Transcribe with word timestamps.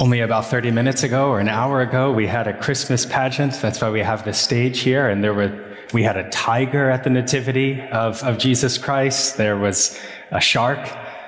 Only 0.00 0.20
about 0.20 0.46
30 0.46 0.70
minutes 0.70 1.02
ago 1.02 1.28
or 1.28 1.40
an 1.40 1.48
hour 1.48 1.80
ago, 1.80 2.12
we 2.12 2.28
had 2.28 2.46
a 2.46 2.56
Christmas 2.56 3.04
pageant. 3.04 3.54
That's 3.54 3.80
why 3.80 3.90
we 3.90 3.98
have 3.98 4.24
the 4.24 4.32
stage 4.32 4.78
here. 4.78 5.08
And 5.08 5.24
there 5.24 5.34
were, 5.34 5.76
we 5.92 6.04
had 6.04 6.16
a 6.16 6.30
tiger 6.30 6.88
at 6.88 7.02
the 7.02 7.10
nativity 7.10 7.80
of, 7.90 8.22
of 8.22 8.38
Jesus 8.38 8.78
Christ. 8.78 9.36
There 9.36 9.56
was 9.56 9.98
a 10.30 10.40
shark 10.40 10.78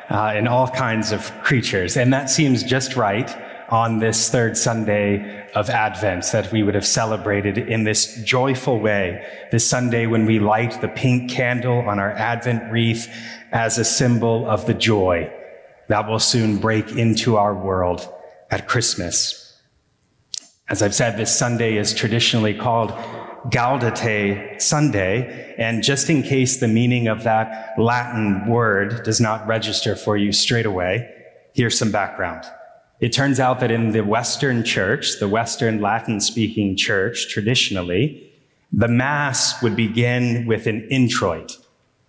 uh, 0.08 0.34
and 0.36 0.46
all 0.46 0.68
kinds 0.68 1.10
of 1.10 1.32
creatures. 1.42 1.96
And 1.96 2.12
that 2.12 2.30
seems 2.30 2.62
just 2.62 2.94
right 2.94 3.36
on 3.70 3.98
this 3.98 4.30
third 4.30 4.56
Sunday 4.56 5.48
of 5.56 5.68
Advent 5.68 6.26
that 6.30 6.52
we 6.52 6.62
would 6.62 6.76
have 6.76 6.86
celebrated 6.86 7.58
in 7.58 7.82
this 7.82 8.22
joyful 8.22 8.78
way, 8.78 9.26
this 9.50 9.68
Sunday 9.68 10.06
when 10.06 10.26
we 10.26 10.38
light 10.38 10.80
the 10.80 10.88
pink 10.88 11.28
candle 11.28 11.80
on 11.88 11.98
our 11.98 12.12
Advent 12.12 12.70
wreath 12.70 13.12
as 13.50 13.78
a 13.78 13.84
symbol 13.84 14.48
of 14.48 14.66
the 14.66 14.74
joy 14.74 15.28
that 15.88 16.08
will 16.08 16.20
soon 16.20 16.58
break 16.58 16.92
into 16.92 17.36
our 17.36 17.52
world 17.52 18.08
at 18.50 18.68
Christmas. 18.68 19.58
As 20.68 20.82
I've 20.82 20.94
said, 20.94 21.16
this 21.16 21.34
Sunday 21.34 21.76
is 21.76 21.92
traditionally 21.94 22.54
called 22.54 22.90
Gaudete 23.48 24.60
Sunday, 24.60 25.54
and 25.56 25.82
just 25.82 26.10
in 26.10 26.22
case 26.22 26.58
the 26.58 26.68
meaning 26.68 27.08
of 27.08 27.24
that 27.24 27.74
Latin 27.78 28.46
word 28.48 29.02
does 29.02 29.20
not 29.20 29.46
register 29.46 29.96
for 29.96 30.16
you 30.16 30.30
straight 30.32 30.66
away, 30.66 31.10
here's 31.54 31.78
some 31.78 31.90
background. 31.90 32.44
It 33.00 33.12
turns 33.12 33.40
out 33.40 33.60
that 33.60 33.70
in 33.70 33.92
the 33.92 34.02
Western 34.02 34.62
church, 34.62 35.18
the 35.20 35.28
Western 35.28 35.80
Latin 35.80 36.20
speaking 36.20 36.76
church, 36.76 37.28
traditionally, 37.30 38.30
the 38.72 38.88
Mass 38.88 39.60
would 39.62 39.74
begin 39.74 40.46
with 40.46 40.66
an 40.66 40.86
introit, 40.90 41.56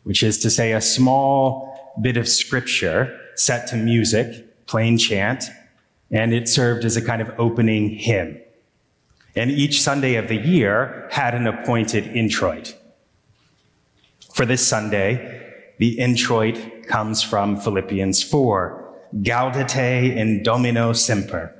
which 0.03 0.21
is 0.21 0.37
to 0.39 0.49
say 0.49 0.73
a 0.73 0.81
small 0.81 1.95
bit 2.01 2.17
of 2.17 2.27
scripture 2.27 3.17
set 3.35 3.67
to 3.67 3.77
music, 3.77 4.67
plain 4.67 4.97
chant, 4.97 5.45
and 6.11 6.33
it 6.33 6.49
served 6.49 6.85
as 6.85 6.97
a 6.97 7.01
kind 7.01 7.21
of 7.21 7.31
opening 7.37 7.89
hymn. 7.89 8.39
And 9.35 9.49
each 9.49 9.81
Sunday 9.81 10.15
of 10.15 10.27
the 10.27 10.35
year 10.35 11.07
had 11.11 11.33
an 11.33 11.47
appointed 11.47 12.07
introit. 12.07 12.77
For 14.33 14.45
this 14.45 14.65
Sunday, 14.65 15.41
the 15.77 15.97
introit 15.99 16.87
comes 16.87 17.23
from 17.23 17.57
Philippians 17.57 18.21
4, 18.23 18.93
Gaudete 19.21 20.15
in 20.15 20.43
Domino 20.43 20.93
Semper, 20.93 21.53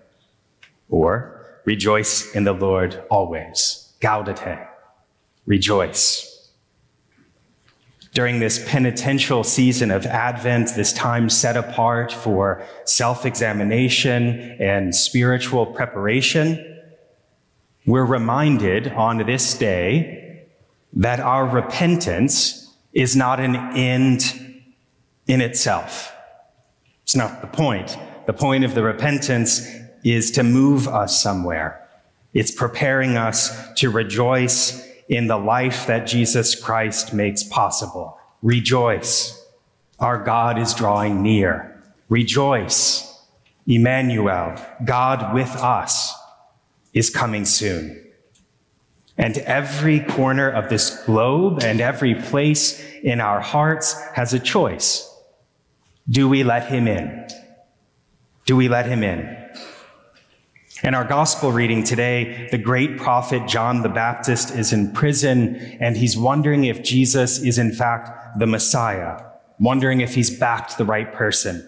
or 0.89 1.45
rejoice 1.65 2.33
in 2.35 2.43
the 2.43 2.53
Lord 2.53 3.03
always. 3.09 3.93
Gaudete, 4.01 4.67
rejoice 5.45 6.30
during 8.13 8.39
this 8.39 8.63
penitential 8.67 9.43
season 9.43 9.89
of 9.89 10.05
Advent, 10.05 10.75
this 10.75 10.91
time 10.91 11.29
set 11.29 11.55
apart 11.55 12.11
for 12.11 12.65
self 12.83 13.25
examination 13.25 14.57
and 14.59 14.93
spiritual 14.93 15.65
preparation, 15.65 16.67
we're 17.85 18.05
reminded 18.05 18.89
on 18.89 19.19
this 19.25 19.57
day 19.57 20.47
that 20.93 21.19
our 21.21 21.45
repentance 21.47 22.73
is 22.93 23.15
not 23.15 23.39
an 23.39 23.55
end 23.55 24.63
in 25.27 25.39
itself. 25.39 26.13
It's 27.03 27.15
not 27.15 27.41
the 27.41 27.47
point. 27.47 27.97
The 28.27 28.33
point 28.33 28.65
of 28.65 28.75
the 28.75 28.83
repentance 28.83 29.65
is 30.03 30.31
to 30.31 30.43
move 30.43 30.87
us 30.87 31.21
somewhere. 31.21 31.87
It's 32.33 32.51
preparing 32.51 33.15
us 33.15 33.73
to 33.75 33.89
rejoice 33.89 34.85
in 35.11 35.27
the 35.27 35.37
life 35.37 35.87
that 35.87 36.07
Jesus 36.07 36.55
Christ 36.55 37.13
makes 37.13 37.43
possible. 37.43 38.17
Rejoice. 38.41 39.45
Our 39.99 40.23
God 40.23 40.57
is 40.57 40.73
drawing 40.73 41.21
near. 41.21 41.83
Rejoice. 42.07 43.07
Emmanuel, 43.67 44.55
God 44.85 45.33
with 45.33 45.53
us, 45.57 46.15
is 46.93 47.09
coming 47.09 47.43
soon. 47.43 48.01
And 49.17 49.37
every 49.39 49.99
corner 49.99 50.49
of 50.49 50.69
this 50.69 51.03
globe 51.03 51.61
and 51.61 51.81
every 51.81 52.15
place 52.15 52.81
in 53.03 53.19
our 53.19 53.41
hearts 53.41 53.93
has 54.13 54.33
a 54.33 54.39
choice. 54.39 55.13
Do 56.09 56.29
we 56.29 56.43
let 56.43 56.67
him 56.67 56.87
in? 56.87 57.27
Do 58.45 58.55
we 58.55 58.69
let 58.69 58.85
him 58.85 59.03
in? 59.03 59.37
In 60.83 60.95
our 60.95 61.03
gospel 61.03 61.51
reading 61.51 61.83
today, 61.83 62.47
the 62.49 62.57
great 62.57 62.97
prophet 62.97 63.47
John 63.47 63.83
the 63.83 63.89
Baptist 63.89 64.51
is 64.55 64.73
in 64.73 64.91
prison 64.93 65.55
and 65.79 65.95
he's 65.95 66.17
wondering 66.17 66.65
if 66.65 66.81
Jesus 66.81 67.39
is 67.39 67.59
in 67.59 67.71
fact 67.71 68.39
the 68.39 68.47
Messiah, 68.47 69.21
wondering 69.59 70.01
if 70.01 70.15
he's 70.15 70.35
backed 70.35 70.79
the 70.79 70.85
right 70.85 71.13
person. 71.13 71.67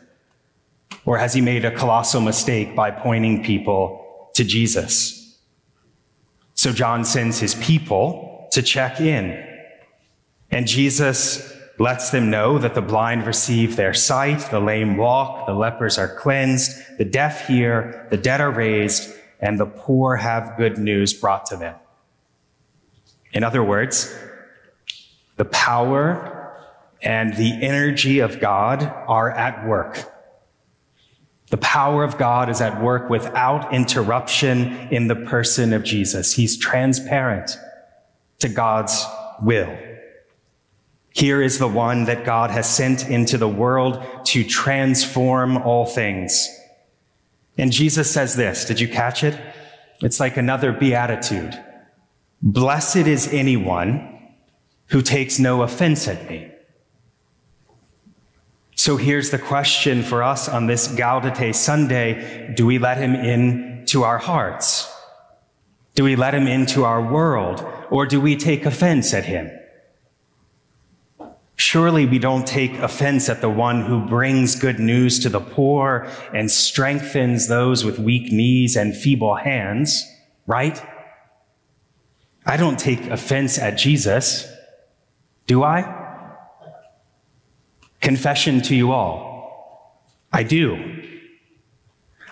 Or 1.06 1.20
has 1.20 1.34
he 1.36 1.42
made 1.42 1.64
a 1.64 1.70
colossal 1.70 2.22
mistake 2.22 2.76
by 2.76 2.90
pointing 2.90 3.44
people 3.44 4.32
to 4.34 4.44
Jesus? 4.44 5.38
So 6.56 6.72
John 6.72 7.06
sends 7.06 7.40
his 7.40 7.54
people 7.56 8.48
to 8.52 8.64
check 8.64 9.00
in. 9.00 9.48
And 10.50 10.66
Jesus 10.66 11.53
lets 11.80 12.12
them 12.12 12.30
know 12.30 12.60
that 12.60 12.76
the 12.76 12.82
blind 12.82 13.26
receive 13.26 13.76
their 13.76 13.94
sight, 13.94 14.40
the 14.52 14.60
lame 14.60 14.96
walk, 14.96 15.48
the 15.48 15.54
lepers 15.54 15.98
are 15.98 16.16
cleansed, 16.16 16.98
the 16.98 17.06
deaf 17.06 17.48
hear, 17.48 18.08
the 18.12 18.18
dead 18.18 18.42
are 18.42 18.52
raised, 18.52 19.12
and 19.40 19.60
the 19.60 19.66
poor 19.66 20.16
have 20.16 20.56
good 20.58 20.78
news 20.78 21.14
brought 21.14 21.46
to 21.48 21.58
them. 21.58 21.76
In 23.34 23.44
other 23.44 23.64
words, 23.64 24.16
the 25.38 25.46
power 25.46 26.56
and 27.02 27.36
the 27.36 27.52
energy 27.62 28.20
of 28.20 28.40
God 28.40 28.84
are 29.08 29.32
at 29.32 29.68
work. 29.68 30.10
The 31.50 31.58
power 31.58 32.04
of 32.04 32.18
God 32.18 32.50
is 32.50 32.62
at 32.62 32.82
work 32.82 33.10
without 33.10 33.74
interruption 33.74 34.88
in 34.90 35.08
the 35.08 35.16
person 35.16 35.74
of 35.74 35.84
Jesus. 35.84 36.34
He's 36.34 36.58
transparent 36.58 37.58
to 38.40 38.50
God's 38.50 39.06
will. 39.42 39.78
Here 41.14 41.44
is 41.44 41.60
the 41.60 41.68
one 41.68 42.06
that 42.06 42.26
God 42.26 42.50
has 42.50 42.68
sent 42.68 43.08
into 43.08 43.38
the 43.38 43.48
world 43.48 44.04
to 44.26 44.44
transform 44.44 45.58
all 45.58 45.86
things. 45.86 46.50
And 47.56 47.72
Jesus 47.72 48.12
says 48.12 48.36
this. 48.36 48.66
Did 48.66 48.80
you 48.80 48.88
catch 48.88 49.24
it? 49.24 49.40
It's 50.02 50.20
like 50.20 50.38
another 50.38 50.72
beatitude. 50.74 51.58
Blessed 52.42 53.08
is 53.08 53.32
anyone 53.32 54.34
who 54.88 55.02
takes 55.02 55.38
no 55.40 55.62
offense 55.62 56.08
at 56.08 56.28
me. 56.30 56.52
So 58.76 58.98
here's 58.98 59.30
the 59.30 59.40
question 59.40 60.02
for 60.02 60.24
us 60.24 60.50
on 60.50 60.66
this 60.66 60.88
Gaudete 60.88 61.56
Sunday. 61.56 62.54
Do 62.56 62.66
we 62.66 62.80
let 62.80 62.98
him 62.98 63.14
in 63.14 63.86
to 63.88 64.04
our 64.04 64.18
hearts? 64.18 64.92
Do 65.96 66.04
we 66.04 66.16
let 66.16 66.34
him 66.34 66.48
into 66.48 66.84
our 66.84 67.02
world? 67.02 67.64
Or 67.92 68.08
do 68.08 68.20
we 68.20 68.36
take 68.36 68.66
offense 68.66 69.14
at 69.14 69.26
him? 69.26 69.52
Surely 71.56 72.06
we 72.06 72.18
don't 72.18 72.48
take 72.48 72.74
offense 72.80 73.30
at 73.30 73.42
the 73.42 73.50
one 73.50 73.86
who 73.86 74.06
brings 74.06 74.56
good 74.56 74.80
news 74.80 75.20
to 75.20 75.30
the 75.30 75.40
poor 75.40 76.08
and 76.34 76.50
strengthens 76.50 77.48
those 77.48 77.86
with 77.86 78.00
weak 78.00 78.32
knees 78.32 78.76
and 78.76 78.96
feeble 78.96 79.36
hands, 79.36 80.04
right? 80.48 80.82
I 82.46 82.58
don't 82.58 82.80
take 82.80 83.06
offense 83.06 83.60
at 83.60 83.78
Jesus, 83.78 84.52
do 85.46 85.64
I? 85.64 86.02
Confession 88.02 88.62
to 88.64 88.76
you 88.76 88.92
all. 88.92 90.10
I 90.32 90.44
do. 90.44 91.04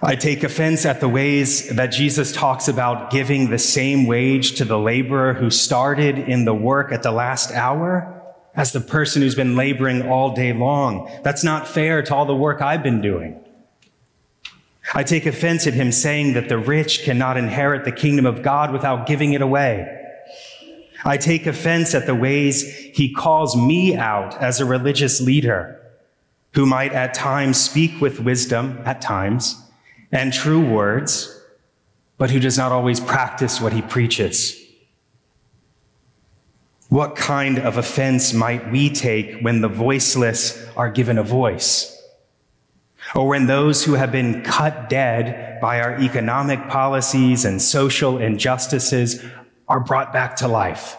I 0.01 0.15
take 0.15 0.43
offense 0.43 0.85
at 0.87 0.99
the 0.99 1.07
ways 1.07 1.69
that 1.69 1.87
Jesus 1.87 2.31
talks 2.31 2.67
about 2.67 3.11
giving 3.11 3.51
the 3.51 3.59
same 3.59 4.07
wage 4.07 4.55
to 4.55 4.65
the 4.65 4.79
laborer 4.79 5.35
who 5.35 5.51
started 5.51 6.17
in 6.17 6.43
the 6.43 6.55
work 6.55 6.91
at 6.91 7.03
the 7.03 7.11
last 7.11 7.51
hour 7.51 8.20
as 8.55 8.71
the 8.71 8.81
person 8.81 9.21
who's 9.21 9.35
been 9.35 9.55
laboring 9.55 10.07
all 10.07 10.35
day 10.35 10.53
long. 10.53 11.09
That's 11.23 11.43
not 11.43 11.67
fair 11.67 12.01
to 12.03 12.15
all 12.15 12.25
the 12.25 12.35
work 12.35 12.61
I've 12.61 12.83
been 12.83 13.01
doing. 13.01 13.39
I 14.93 15.03
take 15.03 15.25
offense 15.25 15.67
at 15.67 15.73
him 15.73 15.91
saying 15.91 16.33
that 16.33 16.49
the 16.49 16.57
rich 16.57 17.03
cannot 17.03 17.37
inherit 17.37 17.85
the 17.85 17.91
kingdom 17.91 18.25
of 18.25 18.43
God 18.43 18.73
without 18.73 19.07
giving 19.07 19.33
it 19.33 19.41
away. 19.41 19.99
I 21.05 21.17
take 21.17 21.47
offense 21.47 21.95
at 21.95 22.05
the 22.05 22.15
ways 22.15 22.63
he 22.93 23.13
calls 23.13 23.55
me 23.55 23.95
out 23.95 24.39
as 24.41 24.59
a 24.59 24.65
religious 24.65 25.21
leader 25.21 25.77
who 26.53 26.65
might 26.65 26.91
at 26.91 27.13
times 27.13 27.59
speak 27.59 28.01
with 28.01 28.19
wisdom, 28.19 28.79
at 28.83 29.01
times, 29.01 29.55
and 30.11 30.33
true 30.33 30.63
words, 30.63 31.41
but 32.17 32.29
who 32.29 32.39
does 32.39 32.57
not 32.57 32.71
always 32.71 32.99
practice 32.99 33.61
what 33.61 33.73
he 33.73 33.81
preaches. 33.81 34.60
What 36.91 37.15
kind 37.15 37.57
of 37.57 37.77
offense 37.77 38.33
might 38.33 38.69
we 38.69 38.89
take 38.89 39.39
when 39.39 39.61
the 39.61 39.69
voiceless 39.69 40.61
are 40.75 40.91
given 40.91 41.17
a 41.17 41.23
voice? 41.23 41.97
Or 43.15 43.29
when 43.29 43.47
those 43.47 43.85
who 43.85 43.93
have 43.93 44.11
been 44.11 44.43
cut 44.43 44.89
dead 44.89 45.61
by 45.61 45.79
our 45.79 45.97
economic 46.01 46.67
policies 46.67 47.45
and 47.45 47.61
social 47.61 48.17
injustices 48.17 49.23
are 49.69 49.79
brought 49.79 50.11
back 50.11 50.35
to 50.37 50.49
life? 50.49 50.97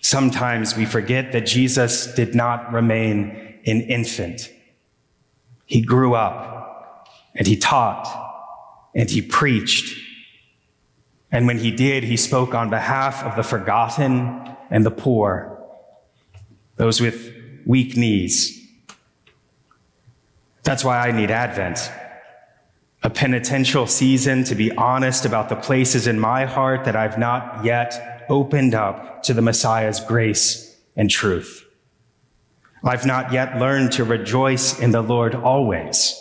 Sometimes 0.00 0.74
we 0.74 0.86
forget 0.86 1.32
that 1.32 1.44
Jesus 1.44 2.06
did 2.14 2.34
not 2.34 2.72
remain 2.72 3.58
an 3.66 3.82
infant. 3.82 4.50
He 5.66 5.82
grew 5.82 6.14
up 6.14 7.10
and 7.34 7.46
he 7.46 7.58
taught 7.58 8.08
and 8.94 9.10
he 9.10 9.20
preached. 9.20 9.98
And 11.32 11.46
when 11.46 11.58
he 11.58 11.70
did, 11.70 12.04
he 12.04 12.16
spoke 12.16 12.54
on 12.54 12.70
behalf 12.70 13.22
of 13.22 13.36
the 13.36 13.42
forgotten 13.42 14.56
and 14.70 14.84
the 14.84 14.90
poor, 14.90 15.58
those 16.76 17.00
with 17.00 17.32
weak 17.66 17.96
knees. 17.96 18.56
That's 20.62 20.84
why 20.84 20.98
I 20.98 21.12
need 21.12 21.30
Advent, 21.30 21.90
a 23.02 23.10
penitential 23.10 23.86
season 23.86 24.44
to 24.44 24.54
be 24.54 24.72
honest 24.72 25.24
about 25.24 25.48
the 25.48 25.56
places 25.56 26.06
in 26.06 26.18
my 26.18 26.44
heart 26.44 26.84
that 26.84 26.96
I've 26.96 27.18
not 27.18 27.64
yet 27.64 28.26
opened 28.28 28.74
up 28.74 29.22
to 29.24 29.34
the 29.34 29.42
Messiah's 29.42 30.00
grace 30.00 30.78
and 30.96 31.10
truth. 31.10 31.66
I've 32.82 33.06
not 33.06 33.32
yet 33.32 33.58
learned 33.58 33.92
to 33.92 34.04
rejoice 34.04 34.78
in 34.78 34.90
the 34.90 35.02
Lord 35.02 35.34
always, 35.34 36.20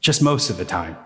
just 0.00 0.22
most 0.22 0.50
of 0.50 0.56
the 0.56 0.64
time, 0.64 0.96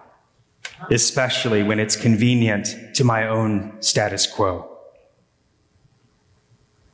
especially 0.91 1.63
when 1.63 1.79
it's 1.79 1.97
convenient 1.97 2.95
to 2.95 3.05
my 3.05 3.27
own 3.27 3.81
status 3.81 4.27
quo. 4.27 4.69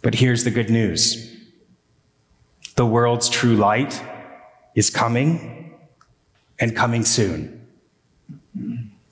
But 0.02 0.14
here's 0.14 0.44
the 0.44 0.50
good 0.50 0.70
news 0.70 1.34
the 2.76 2.86
world's 2.86 3.28
true 3.28 3.56
light 3.56 4.00
is 4.76 4.88
coming 4.88 5.74
and 6.60 6.76
coming 6.76 7.04
soon. 7.04 7.66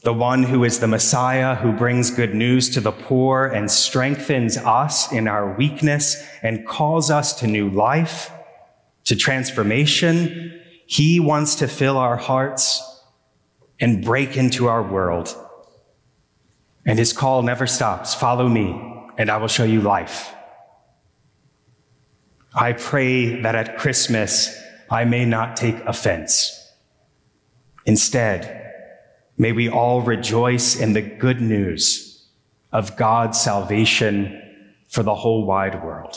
The 0.03 0.13
one 0.13 0.45
who 0.45 0.63
is 0.63 0.79
the 0.79 0.87
Messiah, 0.87 1.57
who 1.57 1.73
brings 1.73 2.13
good 2.13 2.33
news 2.33 2.71
to 2.71 2.81
the 2.81 2.93
poor 2.93 3.47
and 3.47 3.69
strengthens 3.69 4.57
us 4.57 5.11
in 5.11 5.27
our 5.27 5.53
weakness 5.57 6.25
and 6.43 6.65
calls 6.65 7.11
us 7.11 7.33
to 7.41 7.49
new 7.49 7.69
life, 7.69 8.31
to 9.05 9.17
transformation. 9.17 10.61
He 10.87 11.19
wants 11.19 11.57
to 11.57 11.67
fill 11.67 11.99
our 11.99 12.17
hearts 12.17 12.96
and 13.81 14.05
break 14.05 14.37
into 14.37 14.69
our 14.69 14.83
world. 14.83 15.35
And 16.85 16.99
his 16.99 17.13
call 17.13 17.43
never 17.43 17.67
stops 17.67 18.15
follow 18.15 18.49
me, 18.49 18.81
and 19.19 19.31
I 19.31 19.37
will 19.39 19.49
show 19.49 19.65
you 19.65 19.81
life. 19.81 20.33
I 22.55 22.73
pray 22.73 23.43
that 23.43 23.55
at 23.55 23.77
Christmas 23.77 24.57
I 24.91 25.05
may 25.05 25.25
not 25.25 25.57
take 25.57 25.77
offense. 25.85 26.53
Instead, 27.85 28.73
may 29.37 29.53
we 29.53 29.69
all 29.69 30.01
rejoice 30.01 30.75
in 30.77 30.93
the 30.93 31.03
good 31.03 31.41
news 31.41 32.27
of 32.73 32.97
God's 32.97 33.41
salvation 33.41 34.43
for 34.89 35.03
the 35.03 35.15
whole 35.15 35.45
wide 35.45 35.85
world. 35.85 36.17